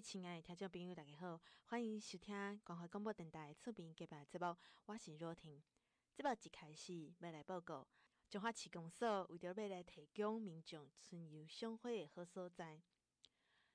[0.00, 5.62] 亲爱的听众朋友，大家好，欢迎收听关怀广播电台厝边隔壁节目，我是若婷。
[6.14, 7.86] 节目一开始要来报告，
[8.30, 12.80] 彰化市公所为着要来提供民众春游赏花的好所在，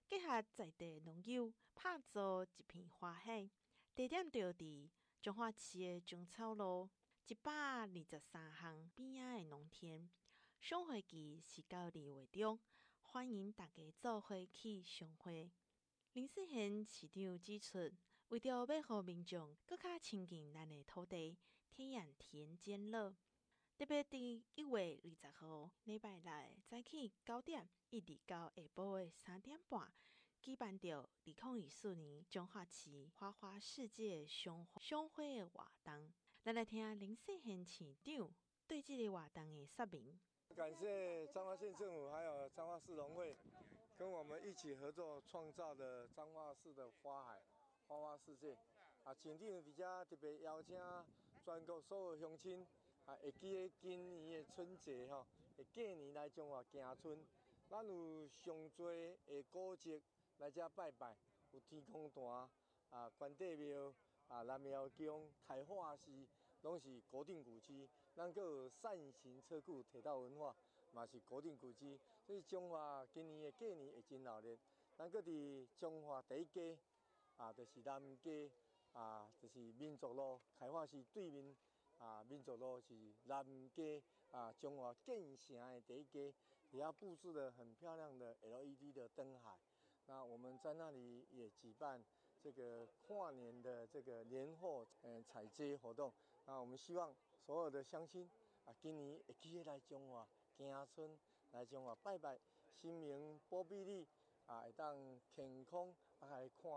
[0.08, 3.48] 结合在地农友，打造一片花海。
[3.94, 4.90] 地点就伫
[5.22, 6.90] 彰化市的中草路
[7.28, 10.10] 一百二十三巷边仔的农田，
[10.60, 12.60] 赏花期是到二月中，
[13.04, 15.32] 欢迎大家做伙去赏花。
[16.16, 17.92] 林世贤市长指出，
[18.30, 21.38] 为着要让民众更加亲近咱的土地，
[21.70, 23.14] 体验田间乐，
[23.78, 26.32] 特别伫一月二十号礼拜六
[26.70, 29.92] 早起九点，一直到下晡的三点半，
[30.40, 36.14] 举办着二零二四年彰化市花花世界赏赏花的活动。
[36.42, 38.34] 咱来听林世贤市长
[38.66, 40.18] 对这个活动的说明。
[40.56, 43.36] 感谢彰化县政府还有彰化市农会。
[43.98, 47.42] 跟我们一起合作创造的彰化市的花海，
[47.88, 48.58] 花花世界
[49.06, 49.16] 啊！
[49.22, 50.78] 今天比较特别邀请
[51.46, 52.68] 全国所有乡亲
[53.06, 57.26] 啊，会记得今年的春节吼，会过年来彰化行春。
[57.70, 60.02] 咱有上多的古迹
[60.40, 61.16] 来这拜拜，
[61.52, 62.50] 有天空潭
[62.90, 63.94] 啊、关帝庙
[64.28, 66.12] 啊、南庙宫、开化寺，
[66.64, 67.90] 拢是国定古迹。
[68.14, 70.54] 咱阁有扇形车库铁道文化。
[70.92, 74.58] 嘛是国定古迹，所以中华今年的过年会真热闹。
[74.98, 76.76] 咱搁伫中华第一街
[77.38, 78.50] 啊，就是南街
[78.94, 81.56] 啊，就是民族路开化寺对面
[82.00, 84.02] 啊，民族路是南街
[84.32, 86.34] 啊，中华建城的第一街，
[86.72, 89.60] 也要布置的很漂亮的 LED 的灯海。
[90.08, 92.04] 那我们在那里也举办
[92.42, 96.12] 这个跨年的这个年货嗯采摘活动。
[96.46, 98.28] 那我们希望所有的乡亲
[98.64, 100.28] 啊，今年会记得来彰化。
[100.58, 101.20] 行村
[101.56, 102.38] 来彰化拜拜，
[102.82, 104.06] 新明保庇你
[104.46, 106.70] 啊，会当天空啊，来看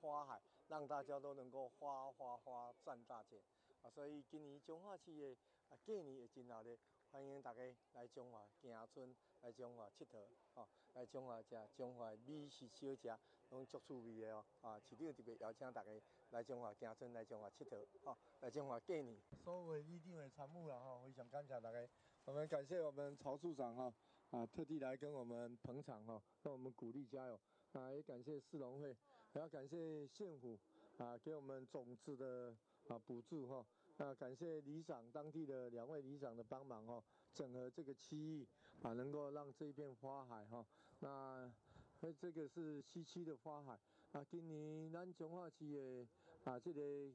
[0.00, 3.38] 花海，让大家都能够花花花赚大钱
[3.82, 3.88] 啊！
[3.88, 5.36] 所以今年彰化市的
[5.68, 6.76] 啊过年也真热闹。
[7.12, 13.16] 欢迎大家来彰化行村，来彰化佚佗，吼，来彰化食彰化美食小吃，
[13.50, 14.44] 拢足趣味的哦。
[14.60, 15.90] 啊，市长特别邀请大家
[16.30, 19.22] 来彰化行村，来彰化佚佗，吼，来彰化过年。
[19.44, 21.88] 所有一定的参与了哈，非常感谢大家。
[22.24, 23.94] 我们感谢我们曹处长哈，
[24.30, 27.38] 啊，特地来跟我们捧场哈，让我们鼓励加油。
[27.72, 28.96] 啊，也感谢市农会，
[29.32, 30.58] 还要感谢县府
[30.96, 32.56] 啊，给我们种子的
[32.88, 33.64] 啊补助哈。
[33.98, 37.02] 那感谢里长当地的两位里长的帮忙哦，
[37.34, 38.46] 整合这个区域
[38.82, 40.66] 啊，能够让这一片花海哈，
[41.00, 41.52] 那
[42.00, 43.78] 那这个是西区的花海
[44.12, 46.06] 啊，今年咱彰化区的
[46.44, 47.12] 啊这个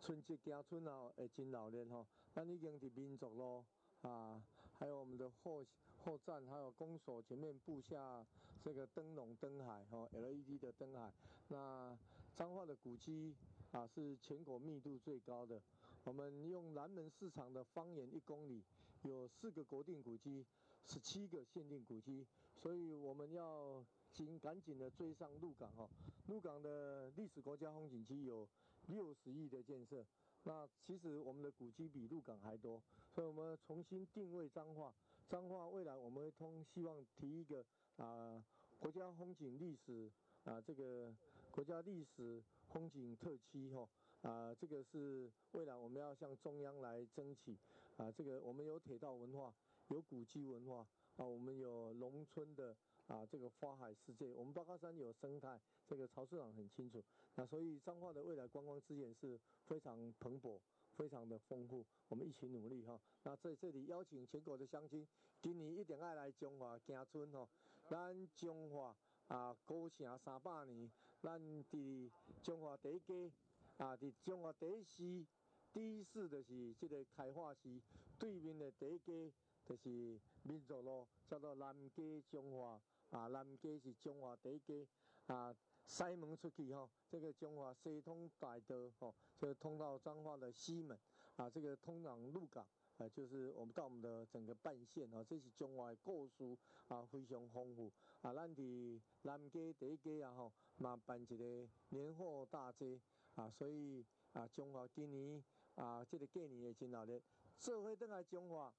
[0.00, 3.64] 春节行春啊，会真热闹哈，咱已经伫民族路。
[4.02, 4.40] 啊，
[4.72, 5.66] 还有我们的后
[6.04, 8.26] 后站，还有公所前面布下
[8.62, 11.12] 这个灯笼灯海哈，LED 的灯海。
[11.48, 11.96] 那
[12.36, 13.34] 彰化的古迹
[13.72, 15.60] 啊，是全国密度最高的。
[16.04, 18.62] 我们用南门市场的方圆一公里，
[19.02, 20.46] 有四个国定古迹，
[20.86, 22.26] 十七个限定古迹，
[22.56, 25.88] 所以我们要紧赶紧的追上鹿港哈。
[26.26, 28.48] 鹿港的历史国家风景区有
[28.86, 30.06] 六十亿的建设。
[30.44, 32.82] 那其实我们的古迹比鹿港还多，
[33.12, 34.94] 所以我们重新定位彰化。
[35.28, 37.64] 彰化未来我们会通希望提一个
[37.96, 38.42] 啊
[38.78, 40.10] 国家风景历史
[40.44, 41.14] 啊这个
[41.50, 43.86] 国家历史风景特区哈
[44.22, 47.56] 啊这个是未来我们要向中央来争取
[47.98, 49.52] 啊这个我们有铁道文化，
[49.88, 52.76] 有古迹文化啊我们有农村的。
[53.08, 57.02] 啊，这个花海世界，我们八卦山有生态，这个曹市长很清楚。
[57.36, 60.60] 那所以彰化的未来观光资源是非常蓬勃，
[60.98, 61.86] 非常的丰富。
[62.08, 63.00] 我们一起努力哈。
[63.22, 65.06] 那在这里邀请全国的乡亲，
[65.40, 67.48] 今年一定要来中华行村哈。
[67.88, 68.96] 咱中华
[69.28, 70.90] 啊，古城三百年，
[71.22, 72.10] 咱伫
[72.42, 73.30] 中华第一街
[73.76, 75.24] 啊，伫中华第一市，
[75.72, 77.80] 第一市就是这个开化市
[78.18, 79.32] 对面的第一街，
[79.64, 82.80] 就是民族路，叫做南街中华。
[83.10, 84.86] 啊，南街是中华第一街
[85.28, 85.54] 啊，
[85.88, 90.96] 西门出去吼，这个中华西通大道吼，就通到彰化的西门
[91.36, 92.64] 啊，这个通往鹿港
[92.98, 96.56] 啊，就是我们到我们的整个半线啊，这是中华的故事
[96.88, 97.90] 啊，非常丰富
[98.20, 98.34] 啊。
[98.34, 103.00] 咱伫南街第一街啊吼，嘛办一个年货大街
[103.34, 105.42] 啊，所以啊，中华今年
[105.74, 107.20] 啊，这个过年也真热闹，
[107.56, 108.72] 做伙倒来中华。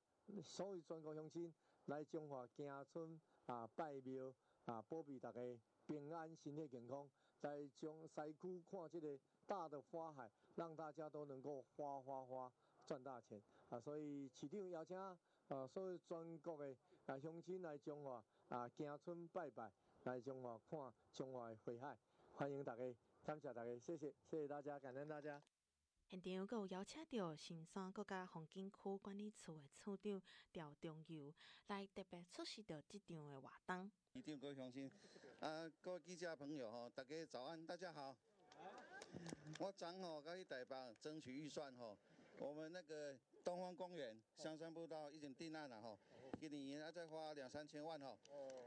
[0.44, 1.52] 所有全国乡亲
[1.86, 4.32] 来中华行村啊，拜庙
[4.66, 5.42] 啊，保庇大家
[5.90, 7.10] 平安、身体健康，
[7.40, 12.52] 在从西区看这个大的花海，让大家都能够花花花
[12.86, 13.80] 赚大钱啊！
[13.80, 15.18] 所以市长邀请啊，
[15.68, 16.76] 所有全国的
[17.08, 19.72] 啊乡亲来中华啊，行村拜拜，
[20.04, 21.98] 来中华看中华的花海。
[22.34, 22.84] 欢迎大家，
[23.24, 25.42] 感谢大家，谢谢，谢谢大家，感恩大家。
[26.06, 30.22] 现场阁有邀请到新山国家风景区管理处的处长
[30.52, 31.34] 赵中游
[31.68, 33.92] 来特别出席到这场的活动。
[34.14, 34.92] 一定各位乡亲，
[35.40, 38.14] 啊，各位记者朋友哈，大家早安，大家好。
[39.58, 41.98] 我昨吼甲去台北争取预算吼，
[42.38, 45.98] 我们那个东方公园香山步道已经定案了吼，
[46.38, 48.20] 今年还再花两三千万吼。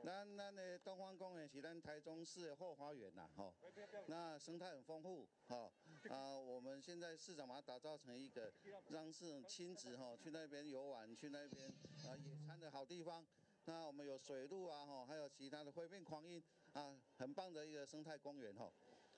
[0.03, 3.53] 咱咱的东方公园是咱台中市的后花园呐吼，
[4.07, 5.71] 那生态很丰富吼，
[6.09, 8.51] 啊，我们现在市长把它打造成一个
[8.89, 11.69] 让市亲子吼去那边游玩，去那边
[12.07, 13.27] 啊野餐的好地方。
[13.65, 16.43] 那我们有水路啊吼，还有其他的会面鵟鹰
[16.73, 18.73] 啊，很棒的一个生态公园吼。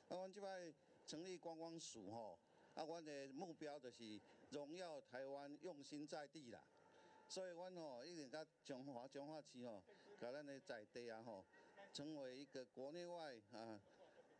[0.09, 0.75] 那我们这边
[1.07, 2.39] 成立观光署吼，
[2.75, 4.21] 啊，我的目标就是
[4.51, 6.61] 荣耀台湾，用心在地啦。
[7.29, 9.83] 所以，我吼一定甲彰化彰化区吼，
[10.21, 11.45] 甲咱的在地啊吼，
[11.93, 13.81] 成为一个国内外啊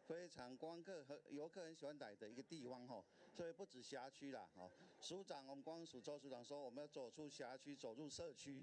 [0.07, 3.05] 非常观客和游客很喜欢来的一个地方吼。
[3.35, 4.71] 所以不止辖区啦，吼，
[5.01, 8.63] 署长，我们光署周署长说，我们要走出辖区，走入社区，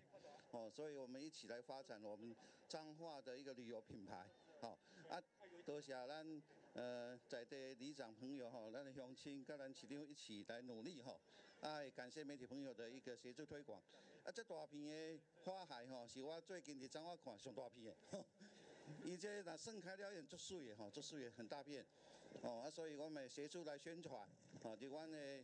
[0.52, 2.34] 哦，所以我们一起来发展我们
[2.70, 4.26] 彰化的一个旅游品牌，
[4.62, 4.78] 好
[5.10, 5.22] 啊，
[5.66, 6.42] 多谢咱
[6.74, 11.20] 呃在地里长朋友吼，咱的乡亲跟咱市长一起来努力吼，
[11.60, 13.82] 啊，感谢媒体朋友的一个协助推广。
[14.24, 18.26] 啊，这大片的花海吼，是我最近伫彰化看上大片的，
[19.04, 21.84] 伊这若盛开了，也足水的吼，足水的很大片，
[22.42, 24.30] 哦啊，所以我们协助来宣传，
[24.64, 25.44] 哦，伫阮的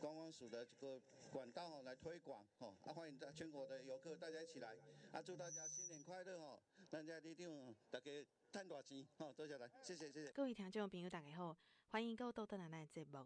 [0.00, 1.00] 观光署的这个
[1.30, 4.76] 管道来推广，吼啊，欢迎在全国的游客大家一起来，
[5.12, 6.60] 啊，祝大家新年快乐吼，
[6.90, 8.10] 咱家里长大家
[8.50, 10.32] 赚大钱，吼，多谢来，谢谢谢谢。
[10.32, 11.56] 各位听众朋友大家好，
[11.90, 13.24] 欢迎各位到咱的节目，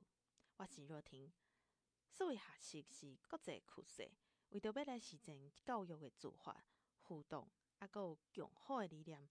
[0.59, 1.33] 我是若婷，
[2.11, 4.11] 所谓学习是国际趋势。
[4.51, 6.63] 为着要来实践教育的自发
[7.05, 9.27] 互动，啊，有强好的理念，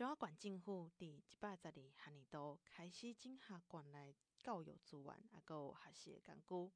[0.00, 6.72] 彰化县政府伫一百十二学年度开始整合县内教育资源，啊，阁有学习的工具，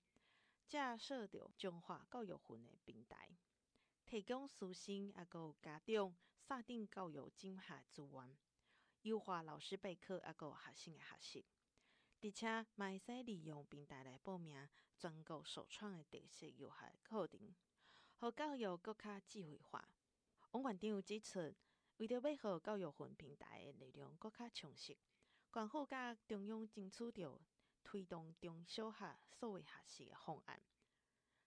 [0.69, 3.31] 架设着中华教育云的平台，
[4.05, 6.15] 提供师生啊，阁有家长
[6.47, 8.37] 设定教育整合资源，
[9.05, 11.47] 优化老师备课，啊，有学生的学习，
[12.21, 14.69] 而且嘛会使利用平台来报名
[14.99, 17.55] 全国首创的特色有效课程。
[18.17, 19.89] 和教育更加智慧化。
[20.51, 21.55] 王县长指出，
[21.99, 24.97] 为着要和教育云平台的内容更加充实，
[25.51, 27.41] 广府甲中央争取着
[27.85, 30.61] 推动中小学数位学习的方案，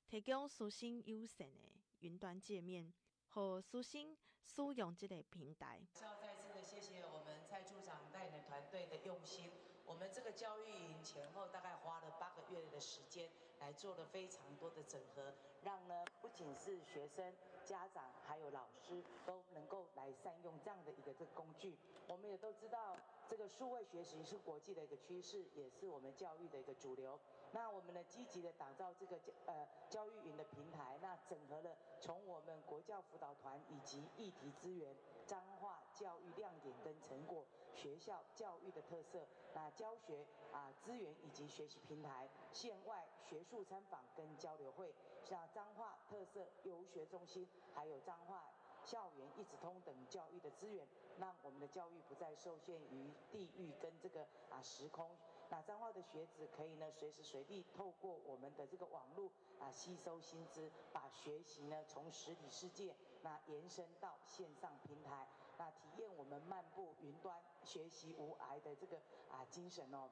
[0.07, 1.59] 提供师生优先的
[1.99, 2.93] 云端界面，
[3.27, 4.15] 和师生
[4.45, 5.81] 使用这个平台。
[6.01, 9.51] 要再次的谢谢我们蔡处长带领团队的用心。
[9.87, 13.29] 我们这个教育营前后大概花了八个月的时间，
[13.61, 21.77] 来做了非常多的整合，让呢不仅是学生、家长，还有老师都能够来善用这样的一个这个工具。
[22.05, 22.97] 我们也都知道，
[23.27, 27.17] 这个数位学习是国际的一个趋势，也是我们教育的一个主流。
[27.51, 34.93] 那我们呢积极的打造这个教呃教育云的平台，那整合了从我们国教辅导团以及议题资源、
[35.25, 39.71] 彰化教育亮点跟成果、学校教育的特色，那。
[39.77, 48.49] 教学啊资源以及学习平台、县外学术参访跟交流会，像彰化特色游学中心，还有彰化
[48.83, 50.87] 校园一直通等教育的资源，
[51.19, 55.15] 让我们的教育不再受限于地域跟这个啊时空。
[55.49, 65.27] 那彰化的学子可以呢随时随地透过我们的这个网络啊吸收新知，把学习呢从实体世界那延伸到线上平台，
[65.57, 68.97] 那体验我们漫步云端学习无癌的这个
[69.29, 70.09] 啊精神哦。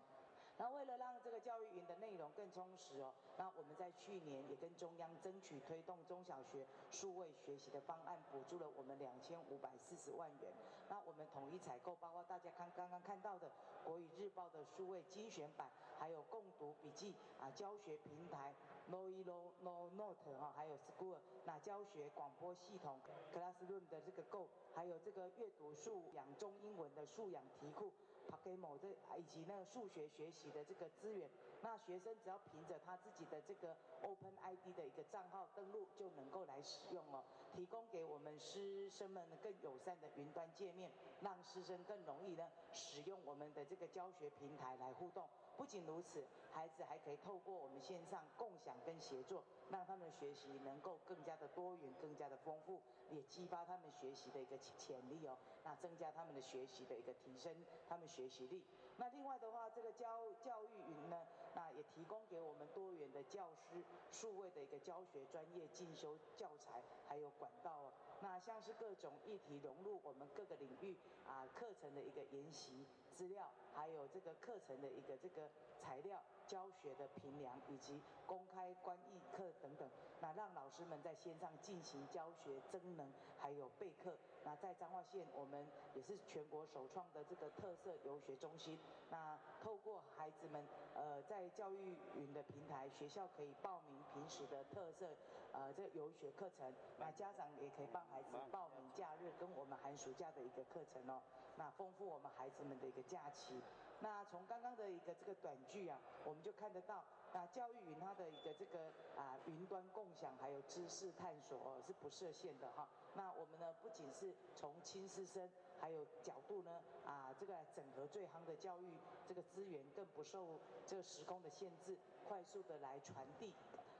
[0.58, 10.54] 那为了让这个教育云的内容更充实哦，那我们在去年也跟中央争取推动中小学数位学习的方案，补助了我们两千五百四十万元。
[10.88, 13.52] 那我们统一采购，包括大家看刚刚看到的
[13.84, 15.68] 国语日报的数位精选版，
[16.00, 18.54] 还有共读笔记啊教学平台
[18.90, 23.00] Noilo No Note 哈，还有 School 那教学广播系统
[23.34, 27.92] Classroom 的这个购，还有这个阅读素养中英文的素养题库。
[28.26, 31.30] Pakemo 这以及那个数学学习的这个资源，
[31.62, 40.92] 那学生只要凭着他自己的这个 Open ID 的一个账号登录就能够来使用哦，提供给我们师生们更友善的云端界面，
[41.22, 45.28] 让师生更容易呢使用我们的这个教学平台来互动。
[45.58, 55.38] 不仅如此，孩子还可以透过我们线上共享跟协作，让他们的学习能够更加的多元、更加的丰富，也激发他们学习的一个潜力哦。
[55.64, 57.56] 那增加他们的学习的一个提升，
[57.88, 58.64] 他们学习力。
[58.98, 67.92] 那另外的话，这个教教育云呢，那也提供给我们多元的教师数位的一个教学专业进修教材，还有管道哦。
[68.22, 72.86] 那像是各种议题融入我们各个领域啊课程的一个研习。
[73.16, 76.22] 资料，还有这个课程的一个这个材料。
[76.46, 79.90] 教学的评量以及公开观议课等等，
[80.22, 84.16] 那让老师们在线上进行教学增能，还有备课。
[84.44, 88.78] 那在彰化县，我们也是全国首创的这个特色游学中心。
[89.10, 95.16] 那透过孩子们，呃，在教育云的平台，学校可以报名平时的特色，
[95.56, 96.74] 呃，这个游学课程。
[97.00, 101.22] 那家长也可以帮孩子报名假日跟我们寒暑假的一个课程哦。
[101.56, 103.64] 那丰富我们孩子们的一个假期。
[104.02, 112.90] 那从刚刚的一个这个短剧啊，我们就看得到，那教育云它的一个这个啊云端共享，还有知识探索哦，是不设限的哈。
[113.16, 118.92] 那我们呢，不仅是从亲师生，还有角度呢啊，这个整合最夯的教育
[119.26, 121.98] 这个资源，更不受这个时空的限制，
[122.28, 123.54] 快速的来传递。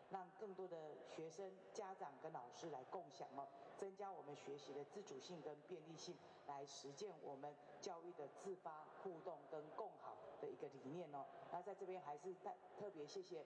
[0.10, 0.78] 让更多的
[1.10, 3.48] 学生、家长跟老师来共享哦，
[3.78, 6.16] 增加我们学习的自主性跟便利性，
[6.48, 11.26] 来实践我们教育的自发互动跟共好的一个理念哦。
[11.52, 13.44] 那在这边还是特特别谢谢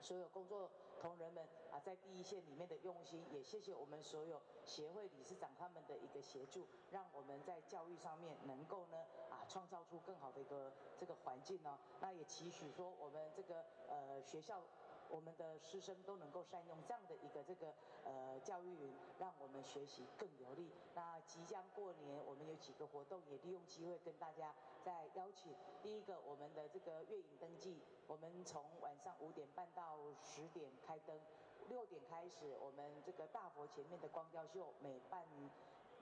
[0.00, 11.78] 所有工作同仁们啊，在第一线里面的用心，也谢谢我们所有协会理事长他们的一个协助，让我们在教育上面能够呢啊创造出更好的一个这个环境哦。
[12.00, 14.60] 那也期许说我们这个呃学校。
[15.10, 17.74] 我们的师生都能够善用这样的一个这个
[18.04, 20.72] 呃教育云，让我们学习更有力。
[20.94, 25.54] 那即将过年，我们有几个活动，也利用机会跟大家再邀请。
[25.82, 31.18] 第一个，我们的这个月影登记，我们从晚上五点半到十点开灯，
[31.68, 35.24] 六点开始，我们这个大佛前面的光雕秀，每半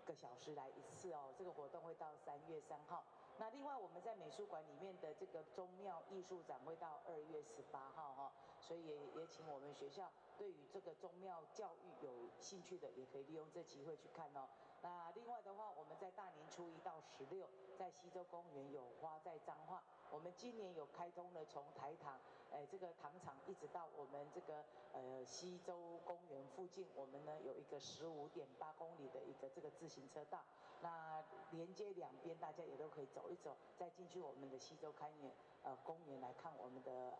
[0.04, 1.34] 个小时来一次哦。
[1.36, 3.04] 这个活动会到三月三号。
[3.38, 8.32] 那另外我们在美术馆里面的这个宗庙艺术展会到二月十八号哈，
[8.66, 14.48] 所以也也请我们学校对于这个宗庙教育有兴趣的，也可以利用这机会去看哦。
[14.82, 19.84] 那另外的话，我们在大年初一到十六，在西洲公园有花在彰化。
[20.10, 22.18] 我们今年有开通了从台糖，
[22.52, 30.44] 哎，这个糖厂一直到我们这个呃西洲公园附近，我们呢有一个十五点八公里的一个这个自行车道，
[30.82, 35.32] 那连接两边，大家也都可以走一走，再进去我们的西洲开园
[35.62, 37.14] 呃公园来看我们的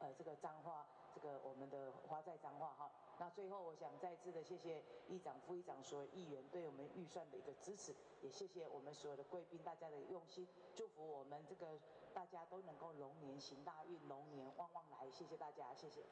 [0.00, 0.86] 呃这个彰化。
[1.16, 11.80] 这个我们的花在彰化哈，那最后我想再次的谢谢议长、副议长所有议员对我们预算的一个支持，也谢谢我们所有的贵宾大家的用心，祝福我们这个
[12.12, 16.04] 大家都能够龙年行大运，龙年旺旺来，谢谢大家，谢谢。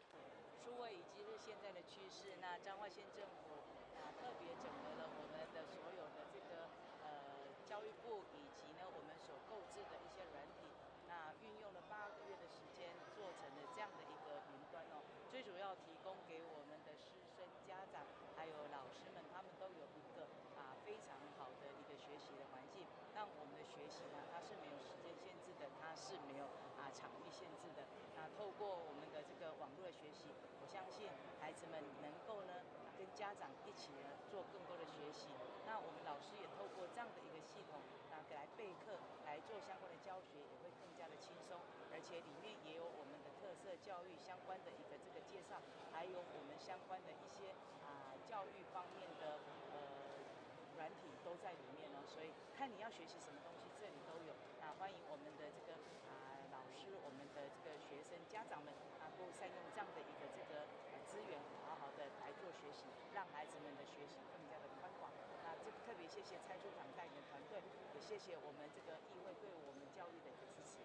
[0.64, 3.61] 数位已经是现在的趋势，那彰化县政府
[4.00, 6.64] 啊特别整合了我们的所有的这个
[7.05, 10.73] 呃教育部以及呢我们所购置的一些软体。
[11.07, 18.03] 那运用了八个月的时间做成了这样的一个云端哦，最主要提供给我们的师生、家长
[18.35, 20.26] 还有老师们，他们都有一个
[20.59, 22.83] 啊非常好的一个学习的环境。
[23.14, 26.47] 让我们的学习呢，它是没有时间限制的，它是没有
[26.78, 27.83] 啊场域限制的。
[28.14, 30.30] 那透过我们的这个网络的学习，
[30.62, 31.11] 我相信
[31.42, 32.54] 孩子们能够呢。
[32.94, 35.26] 跟家长一起呢做更多的学习，
[35.66, 37.83] 那我们老师也透过这样的一个系统
[38.14, 38.94] 啊，来备课
[39.26, 41.59] 来做相关的教学，也会更加的轻松，
[41.90, 45.59] 而且里面也有我们的特色教育相关的一个这个介绍，
[45.90, 47.50] 还有我们相关的一些
[47.83, 49.42] 啊教育方面的
[49.75, 50.14] 呃。
[50.75, 54.35] 软体都在里面哦，所以看你要学习什么东西，这里都有。
[54.59, 55.78] 那欢迎我们的这个，
[57.35, 58.73] 的这个学生家长们
[59.03, 60.64] 啊，都善用这样的一个这个
[61.05, 65.11] 资源，好好的来做学习，让孩子们的学习更加的宽广。
[65.43, 67.61] 那这特别谢谢蔡处长带领的团队，
[67.95, 70.79] 也谢谢我们这个议会对我们教育的一个支持。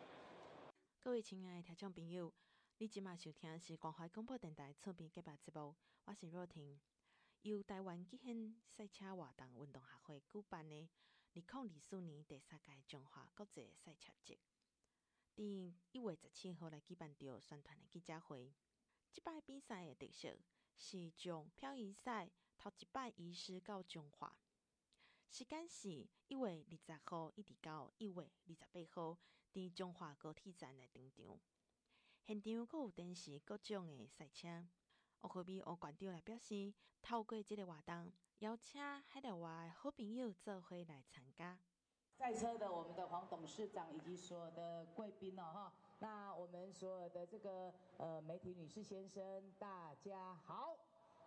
[1.02, 2.34] 各位亲爱的听众朋友，
[2.78, 5.76] 你今晚收听的是广怀广播电台侧边举办节目，
[6.06, 6.80] 我是若婷。
[7.44, 14.38] 由台湾极限赛车活动运动协会举办的二零二四年第三届中华国际赛车节，
[15.40, 18.52] 伫一月十七号来举办着宣传的记者会。
[19.10, 20.38] 即摆比赛的特色
[20.76, 24.36] 是将漂移赛头一摆移师到中华，
[25.30, 25.90] 时间是
[26.28, 29.18] 一月二十号一直到一月二十八号，
[29.54, 31.40] 伫中华高铁站来登场。
[32.28, 34.68] 现场阁有展示各种的赛车。
[35.22, 41.58] 欧科比欧馆长来表示，透过即个活动，邀请海内外的好朋友做伙来参加。
[42.20, 50.76] 赛车的我们的黄董事长以及所有的贵宾哦哈，那我们所有的这个呃媒体女士先生，大家好，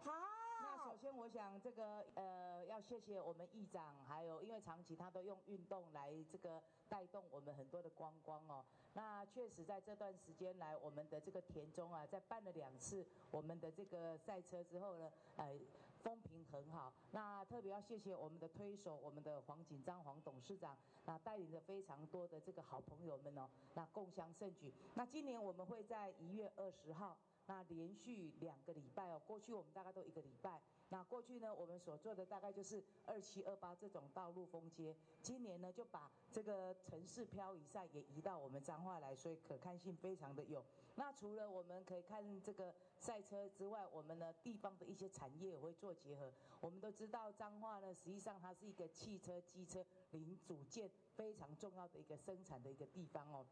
[0.04, 0.12] 好。
[0.60, 8.62] 那首先，我想这个呃，要谢谢我们议长，还有因为长期他都用运动来这个带动我们很多的观光哦。
[8.92, 15.58] 那确实在这段时间来，我们的这个田中啊，在办了两次我们的这个赛车之后呢，呃，
[16.02, 16.92] 风评很好。
[17.12, 24.72] 那特别要谢谢我们的推手，我们的黄锦章黄董事长，那带领着非常多的这个好朋友们哦，那共襄盛举。
[24.94, 27.16] 那今年我们会在一月二十号，
[27.46, 30.60] 那连续两个礼拜哦，过去我们大概都一个礼拜。
[30.92, 40.62] 那过去呢，我们所做的大概就是二七二八这种道路封街，今年呢就把这个城市漂移赛也移到我们彰化来，所以可看性非常的有。
[40.96, 46.30] 那除了我们可以看这个赛车之外，我们呢地方的一些产业也会做结合。
[46.60, 53.46] 我们都知道彰化呢，实际上它是一个汽车、机车零组件非常重要的一个生产的一个地方哦。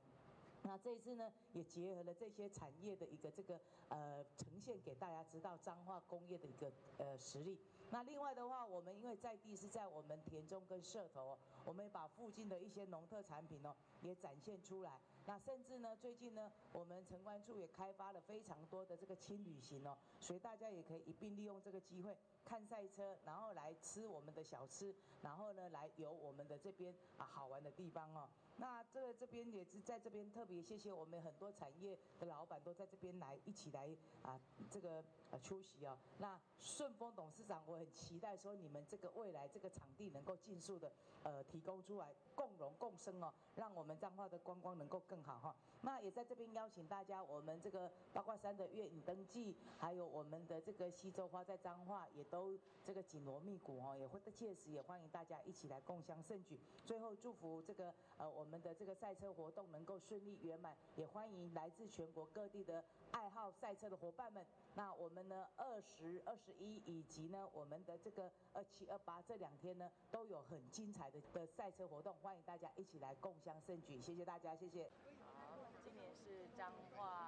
[0.63, 7.59] 那这一次呢，也结合了这些产业的一个这个呃呈现给大家知道彰化工业的一个呃实力。
[7.91, 15.01] 那另外的话，我们因为在地是在我们田中跟社头，我们把附近的一些农特产品哦也展现出来。
[15.27, 22.17] 那甚至呢，最近呢，我们城关处也开发了非常多的这个轻旅行哦，所以大家也可以一并利用这个机会
[22.51, 24.93] 看赛车，然后来吃我们的小吃，
[25.23, 28.29] 然后呢来游我们的这边啊好玩的地方哦。
[28.57, 33.89] 那这个这边也是在这边特别谢谢我们很多产业的老板都在这边来一起来
[34.23, 34.39] 啊
[34.69, 35.97] 这个呃出席哦。
[36.19, 40.91] 那顺丰董事长，我很期待说你们这个未来这个场地能够尽速的
[41.23, 45.55] 呃提供出来，共荣共生哦，让我们彰化的观光能够更好哈。
[45.83, 52.40] 那也在这边邀请大家，我们这个八卦山的月影灯记，还有我们的这个西周花在彰化也都
[52.85, 56.61] 这个紧锣密鼓哦，也会届时也欢迎大家一起来共襄盛举。
[56.87, 58.61] 最后祝福这个呃我们。
[58.61, 64.45] 的这个赛车活动能够顺利圆满，也欢迎来自全国各地的爱好赛车的伙伴们。
[64.75, 73.99] 那我们呢，二十二十一以及呢，我们的这个二七二八这两天呢，都有很精彩的的赛车活动，欢迎大家一起来共襄盛举。
[74.01, 74.91] 谢谢大家，谢谢。
[75.25, 77.20] 好，今年是彰化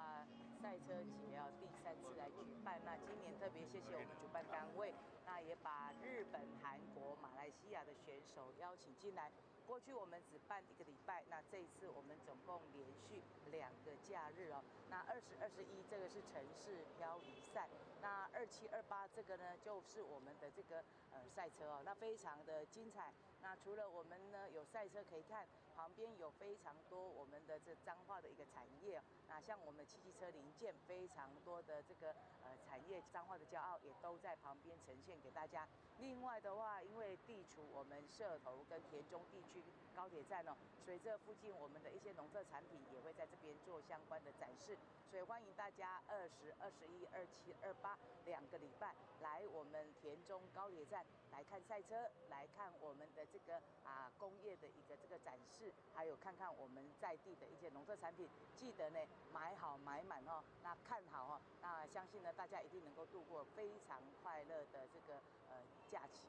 [0.63, 2.79] 赛车节要，第三次来举办。
[2.85, 9.29] 那今年特别谢谢我们主办单位，那也把日本、韩国、马来西亚的选手邀请进来。
[9.67, 14.63] 过去我们只办一个礼拜，那这一次我们总共连续两个假日哦。
[14.89, 17.67] 那二十二十一这个是城市漂移赛，
[18.03, 20.83] 那二七二八这个呢就是我们的这个
[21.15, 23.13] 呃赛车哦，那非常的精彩。
[23.41, 29.01] 那除了我们呢有赛车可以看，旁边有非常多我们的这彰化的一个产业。
[29.29, 32.11] 那像我们汽机车零件非常多的这个
[32.43, 35.65] 呃产业，彰化的骄傲也都在旁边呈现给大家。
[35.99, 39.63] 另外的话，因为地处我们社头跟田中地区
[39.95, 44.77] 高铁站哦，所以这附近我们的一些农特产品也会在这边做相关的展示。
[45.13, 47.95] 所以欢迎大家二十二十一、二七、二八
[48.25, 53.23] 两个礼拜来我们田中高铁站来看赛车，来看我们的。
[53.31, 58.99] 这个啊，工业的一个这个展示，还有看看我们在地的一些农特产品，记得呢
[59.31, 66.27] 买好买满哦，那看好哦，那相信呢大家一定能够度过非常快乐的这个呃假期。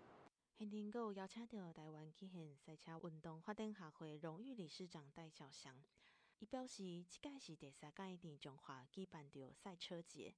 [0.59, 5.75] 现场阁有邀请到台湾极限赛车运动发展协会荣誉理事长戴小祥，
[6.41, 10.35] 伊表示，即届是第三届在彰化举办的赛车节。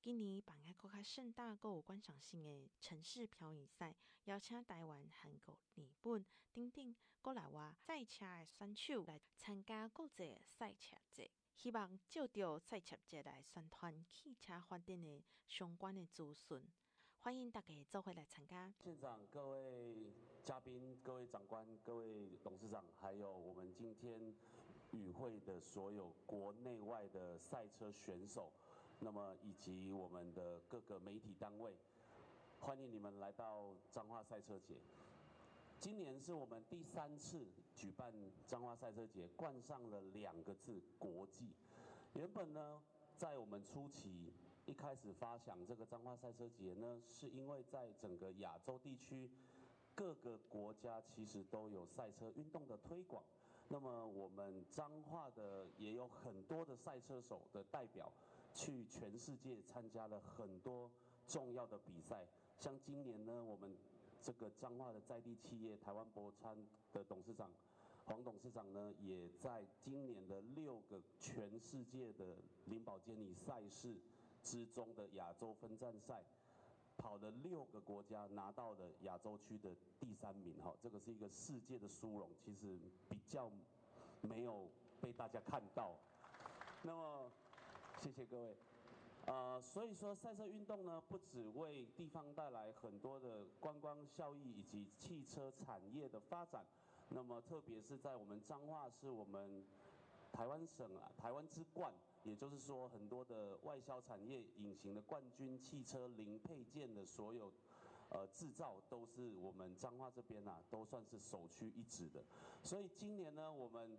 [0.00, 16.62] 今年办个较盛大、阁有观赏性的城市漂移赛，邀请台湾、韩国、日本等等国内外赛车的选手来参加国际赛车节，希望借着赛车节来宣传汽车发展的相关的资讯。
[17.20, 18.72] 欢迎大家做伙来参加。
[18.82, 24.34] 现场各位嘉宾、各位长官、各位董事长，还有我们今天
[24.92, 28.50] 与会的所有国内外的赛车选手。
[29.00, 31.74] 那么以及我们的各个媒体单位，
[32.60, 34.76] 欢迎你们来到彰化赛车节。
[35.80, 38.14] 今年是我们第三次举办
[38.46, 41.50] 彰化赛车节，冠上了两个字“国际”。
[42.14, 42.80] 原本呢，
[43.16, 44.32] 在我们初期
[44.66, 49.28] 一开始发想这个彰化赛车节呢，是因为在整个亚洲地区
[49.96, 53.24] 各个国家其实都有赛车运动的推广。
[53.72, 58.12] 那么我们彰化的也有很多的赛车手的代表。
[58.54, 60.90] 去全世界参加了很多
[61.26, 62.26] 重要的比赛，
[62.58, 63.74] 像今年呢，我们
[64.20, 66.54] 这个彰化的在地企业台湾博川
[66.92, 67.50] 的董事长
[68.04, 73.96] 黄董事长呢，也在今年的六个全世界的林宝坚尼赛事
[74.44, 76.22] 之中的亚洲分站赛，
[76.96, 82.78] 跑了六个国家，拿到了亚洲区的第三名哈，这个是一个世界的殊荣，其实
[83.08, 83.50] 比较
[84.20, 84.68] 没有
[85.00, 85.94] 被大家看到，
[86.82, 87.30] 那么。
[88.00, 88.56] 谢谢各位，
[89.26, 96.64] 呃，所以说赛车运动呢，不只为地方带来很多的观光效益以及汽车产业的发展，
[97.10, 99.64] 那么特别是在我们彰化，是我们
[100.32, 101.92] 台湾省啊，台湾之冠，
[102.24, 107.52] 也就是说很多的外销产业隐形的冠军汽车零配件的所有
[108.10, 112.22] 呃制造都是我们彰化这边啊，都算是首屈一指的。
[112.62, 113.98] 所以今年呢，我们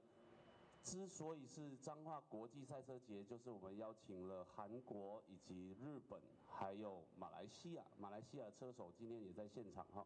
[0.83, 10.05] 之所以是彰化国际赛车节，就是我们邀请了韩国以及日本，还有马来西亚，马来西亚车手今天也在现场哈，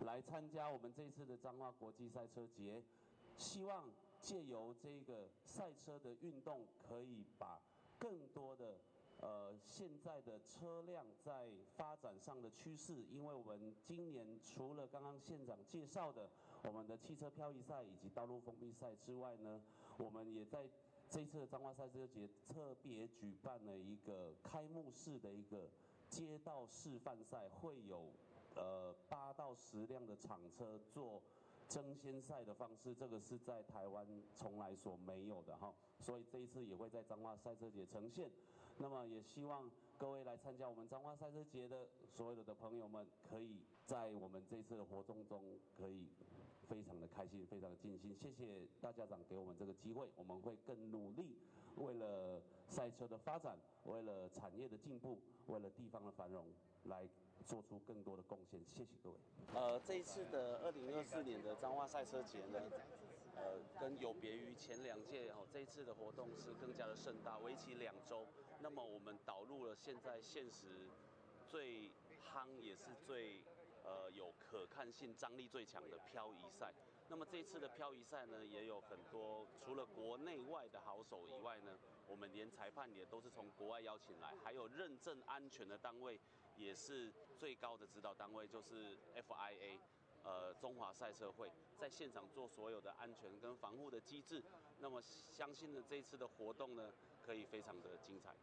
[0.00, 2.82] 来参加我们这次的彰化国际赛车节，
[3.36, 3.84] 希望
[4.26, 7.60] 借由这个赛车的运动，可以把
[7.96, 8.76] 更多的。
[9.18, 16.28] 呃，现在的车辆在发展上的趋势，因为我们今年除了刚刚县长介绍的
[16.64, 19.62] 我们的汽车漂移赛以及道路封闭赛之外呢，
[19.96, 20.68] 我们也在
[21.08, 25.70] 这次的彰化赛车节特别举办了一个开幕式的一个
[26.10, 28.12] 街道示范赛，会有
[28.54, 31.22] 呃八到十辆的厂车做
[31.68, 38.30] 争先赛的方式，这个是在台湾从来所没有的哈，所以这一次也会在彰化赛车节呈现。
[38.78, 45.42] 那么也希望各位来参加我们彰化赛车节的所有的朋友们，可以在我们这次的活动中，
[45.76, 46.06] 可以
[46.68, 48.14] 非常的开心，非常的尽心。
[48.14, 51.36] 谢谢大家长给我们这个机会，我们会更努力，
[51.76, 56.44] 为了赛车的发展，为了产业的进步，为了地方的繁荣，
[56.84, 57.08] 来
[57.44, 58.60] 做出更多的贡献。
[58.74, 59.16] 谢谢各位。
[59.54, 62.60] 呃，这一次的二零二四年的彰化赛车节呢，
[63.36, 68.26] 呃，跟有别于前两届哦，这一次的活动是更加的盛大，为期两周。
[68.60, 70.88] 那么我们导入了现在现实
[71.46, 71.92] 最
[72.32, 73.44] 夯也是最
[73.86, 76.74] 呃有可看性、张力最强的漂移赛。
[77.08, 86.20] 那么这次的漂移赛呢，也有很多除了国内外的好手以外呢，我们连裁判也都是从国外邀请来，还有认证安全的单位
[86.56, 89.78] 也是最高的指导单位，就是 FIA，
[90.24, 94.42] 呃，中华赛车会在现场做所有的安全跟防护的机制。
[94.80, 96.92] 那么相信呢，这次的活动呢，
[97.24, 98.34] 可以非常的精彩。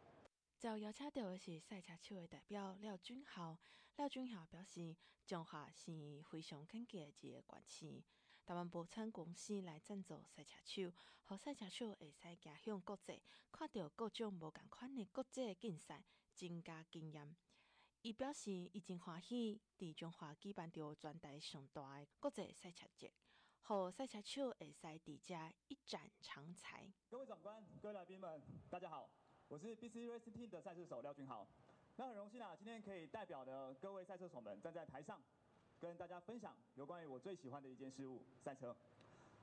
[0.64, 3.58] 遭邀请到的是赛车手的代表廖俊豪。
[3.96, 4.96] 廖俊豪表示，
[5.26, 8.02] 中华是非常肯格的一个县市，
[8.46, 10.90] 台湾博产公司来赞助赛车手，
[11.22, 13.20] 和赛车手会使走向国际，
[13.52, 17.36] 看到各种无同款的国际竞赛，增加经验。
[18.00, 23.12] 伊表示，已经欢喜伫中华举办着全台上大的国际赛车节，
[23.60, 26.90] 和赛车手会使伫遮一展长才。
[27.10, 29.10] 各位长官、各位来宾们，大家好，
[29.48, 31.46] 我是 BC Racing Team 的赛车手廖俊豪。
[31.96, 35.20] 那很荣幸啊，今天可以代表的各位赛车手们站在台上，
[35.78, 38.74] 跟大家分享有关于我最喜欢的一件事物——赛车。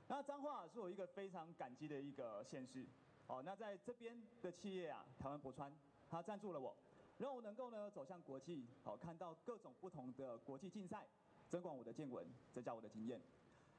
[0.08, 2.84] 那彰化是我一个非常感激的一个县市。
[3.28, 5.72] 哦，那在这边的企业啊，台湾博川，
[6.10, 6.74] 他赞助了我。
[7.18, 11.06] 让我能够呢走向国际，好看到各种不同的国际竞赛，
[11.48, 13.20] 增广我的见闻，增加我的经验。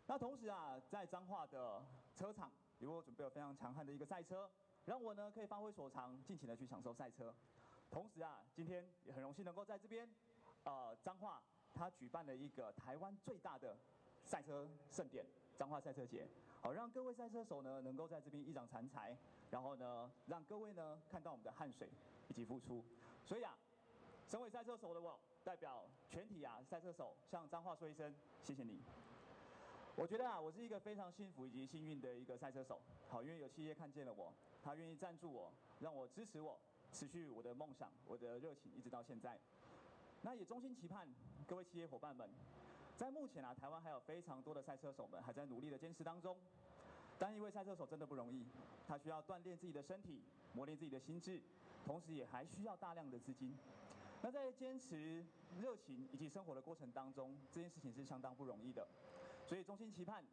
[0.07, 1.83] 那同时啊，在彰化的
[2.15, 4.49] 车厂，也为我准备了非常强悍的一个赛车，
[4.85, 7.33] 让我呢可以发挥所长，尽情的去享受赛车。
[7.89, 10.09] 同时啊，今天也很荣幸能够在这边，
[10.63, 11.41] 呃，彰化
[11.73, 13.77] 他举办了一个台湾最大的
[14.25, 15.25] 赛车盛典——
[15.57, 16.27] 彰化赛车节，
[16.61, 19.15] 好让各位赛车手呢能够在这边一展长才，
[19.51, 21.87] 然后呢让各位呢看到我们的汗水
[22.29, 22.83] 以及付出。
[23.25, 23.55] 所以啊，
[24.27, 28.81] 身为赛车手的我，代表全体啊赛车手向彰化说一声谢谢你。
[29.95, 32.81] 我觉得啊，我是一个非常幸福以及幸运的一个赛车手。
[33.09, 36.57] 好，因为有企业看见了我，他愿意赞助我，让我支持我，
[36.91, 39.39] 持续我的梦想，我的热情，一直到现在。
[40.23, 41.07] 那也衷心期盼
[41.45, 42.27] 各位企业伙伴们，
[42.97, 46.35] 在目前啊，台湾还有非常多的赛车手们还在努力的坚持当中。
[47.19, 48.47] 当一位赛车手真的不容易，
[48.87, 51.39] 他需要锻炼自己的身体，磨练自己的心智。
[51.85, 53.53] 同时也还需要大量的资金。
[54.21, 55.21] 那在坚持
[55.59, 58.87] 热情以及生活的过程当中，这件事情是相当不容易的。
[59.45, 60.23] 所以衷心期盼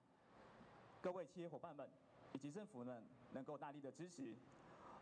[1.01, 1.88] 各位企业伙伴们
[2.33, 4.35] 以及政府们能够大力的支持，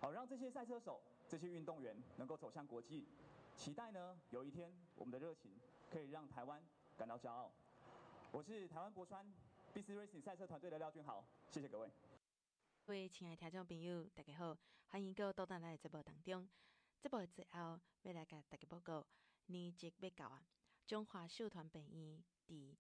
[0.01, 3.07] 好让这些赛车手、这些运动员能够走向国际。
[3.55, 5.51] 期待呢，有一天我们的热情
[5.91, 6.63] 可以让台湾
[6.97, 7.51] 感到骄傲。
[8.31, 9.27] 我是台湾博川
[9.75, 11.91] BC Racing 赛车团队的廖俊豪，谢谢各位。
[12.87, 14.57] 各位亲爱的听众朋友，大家好，
[14.89, 16.49] 欢迎各位到咱来节目当中。
[17.01, 19.05] 节目最后要来给大家报告，
[19.47, 20.43] 年节要到啊！
[20.87, 22.77] 中华秀团病院伫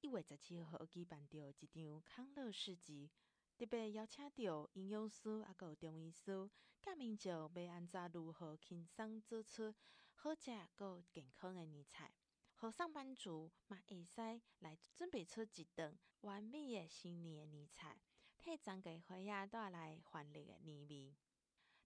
[0.00, 3.10] 一月十七号举办着一场康乐市集，
[3.56, 6.48] 特别邀请到营养师啊，有中医师，
[6.80, 9.74] 教民众要安怎如何轻松做出
[10.14, 12.12] 好食阁健康的年菜，
[12.54, 17.98] 和上班族嘛会使来准备出一顿完美的新年的年菜。
[18.38, 21.12] 替张家辉呀带来欢乐的年味。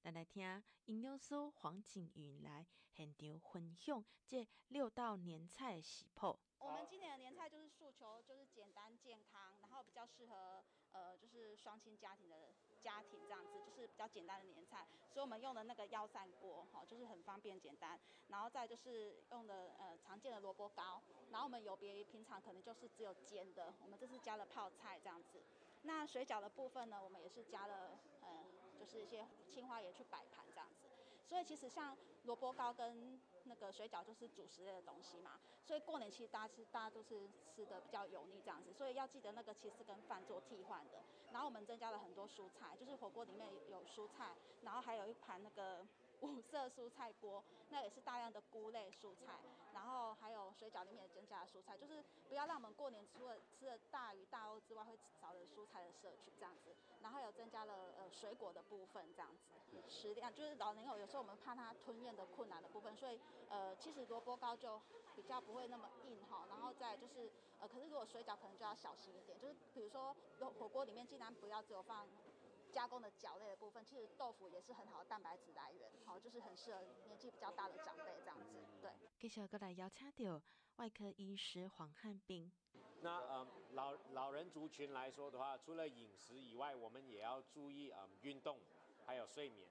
[0.03, 6.37] 咱来听营养师黄景云来现场分享这六道年菜的食谱。
[6.59, 17.97] 我们今年的年菜就是诉求，就是简单健康，然后比较适合呃，就是双亲家庭的家庭这样子，就是比较简单的年菜，所以我们用的那个腰扇锅，哈，就是很方便简单。
[18.27, 25.41] 然后再就是用的呃常见的萝卜糕，然后我们有别于平常可能就是只有煎的，我们这是加了泡菜这样子。
[25.85, 28.45] 那水饺的部分呢，我们也是加了呃
[28.85, 30.89] 就是一些青花也去摆盘这样子。
[31.25, 41.03] 所以其实像萝卜糕跟那个水饺就是主食类的东西嘛，所以过年其实大家吃大家都是吃的比较油腻这样子，所以要记得那个其实跟饭做替换的。
[41.33, 45.87] 然后我们增加了很多蔬菜，就是火锅里面有蔬菜，然后还有一盘那个。
[46.23, 49.41] 五色蔬菜锅，那也是大量的菇类蔬菜，
[49.75, 53.25] 然后还有水饺里面也增加了蔬菜，就是不要让我们过年吃
[53.73, 56.75] 了大鱼大肉之外，会少了蔬菜的摄取这样子。
[57.01, 64.81] 然后有增加了呃水果的部分这样子，食量就是老年友有时候我们怕他吞咽的困难的部分，所以呃其实萝卜糕就
[65.17, 66.47] 比较不会那么硬哈。
[66.49, 70.15] 然后再就是呃可是如果水饺可能就要小心一点，就是比如说
[70.59, 72.07] 火锅里面尽量不要只有放。
[72.73, 78.47] 加工的饺类的部分，其实豆腐也是很好的蛋白质来源，好，就是很适合年纪比较大的长辈这样子。
[78.81, 80.41] 对，继续过来邀请到
[80.77, 82.51] 外科医师黄汉斌。
[83.03, 88.59] 那呃老老人族群来说的话，除了饮食以外，我们也要注意呃运动，
[89.05, 89.67] 还有睡眠。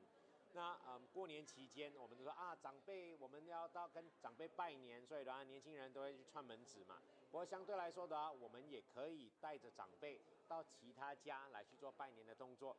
[0.54, 6.98] 那呃过年期间，我们都说啊长辈我们要到跟长辈拜年，所以的话年轻人都会去串门子嘛。
[7.32, 12.76] 不过相对来说的话，我们也可以带着长辈到其他家来去做拜年的动作。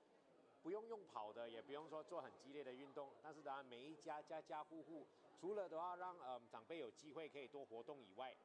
[0.62, 5.06] 不用用跑的，也不用说做很激烈的运动，但是当然每一家家家户户，
[5.40, 8.36] 除了的话让呃长辈有机会可以多活动以外，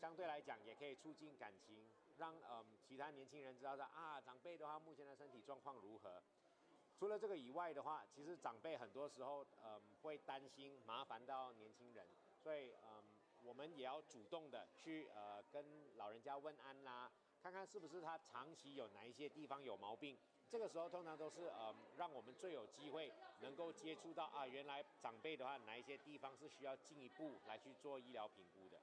[0.00, 1.86] 相对来讲也可以促进感情，
[2.16, 6.22] 让呃其他年轻人知道说啊长辈的话目前的身体状况如何。
[6.98, 12.06] 除了这个以外的话，其实长辈很多时候呃会担心麻烦到年轻人，
[12.42, 13.04] 所以嗯、
[13.42, 17.10] 我们也要主动的去呃跟老人家问安啦，
[17.42, 20.16] 看看是不是他长期有哪一些地方有毛病。
[20.50, 28.79] 这个时候通常都是呃，让我们最有机会能够接触到啊，原来长辈的话哪一些地方是需要进一步来去做医疗评估的。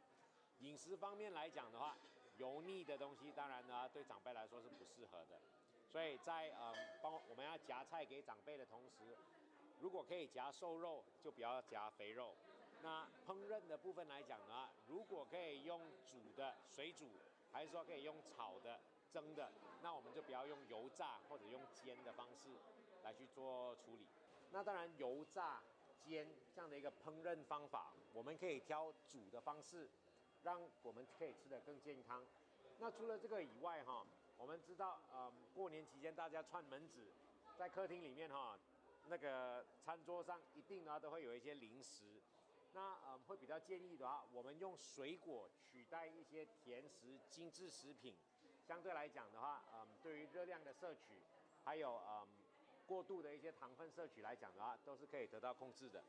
[0.60, 1.96] 饮食方面来讲的话，
[2.38, 5.40] 油腻的东西当然呢对长辈来说是不适合的。
[5.92, 9.18] 所以在呃帮我们要夹菜给长辈的同时，
[9.80, 12.34] 如果可以夹瘦肉，就不要夹肥肉。
[12.82, 17.08] 那烹饪的部分来讲呢，如果可以用煮的水煮，
[17.52, 18.80] 还是说可以用炒的。
[19.10, 19.50] 蒸的，
[19.82, 22.50] 那我们就不要用油炸或者用煎的方式
[23.04, 24.06] 来去做处理。
[24.52, 25.62] 那当然，油炸、
[26.04, 29.90] 煎这样的一个烹饪方法，我们可以挑煮的方式，
[30.44, 32.24] 让我们可以吃得更健康。
[32.80, 34.06] 那除了这个以外，哈，
[34.38, 37.12] 我们知道，嗯，过年期间大家串门子，
[37.58, 38.58] 在客厅里面，哈，
[39.08, 42.22] 那个餐桌上一定呢都会有一些零食。
[42.74, 48.16] 那嗯，会比较建议的话，我们用水果取代一些甜食、精致食品。
[48.68, 51.16] 相对来讲的话，嗯，对于热量的摄取，
[51.64, 52.28] 还有嗯
[52.86, 56.04] 过度的一些糖分摄取来讲的话，都是可以得到控制的。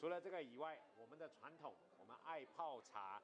[0.00, 3.22] 除了这个以外，我们的传统，我们爱泡茶，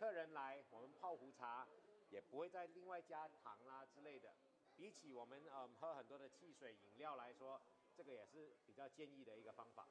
[0.00, 1.68] 客人来我们泡壶茶，
[2.08, 4.34] 也不会再另外加糖啦之类的。
[4.74, 7.60] 比起我们嗯喝很多的汽水饮料来说，
[7.94, 9.86] 这个也是比较建议的一个方法。